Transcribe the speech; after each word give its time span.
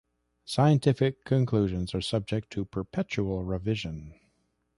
Scientific 0.45 1.23
conclusions 1.25 1.93
are 1.93 2.01
subject 2.01 2.49
to 2.53 2.65
perpetual 2.65 3.43
revision. 3.43 4.15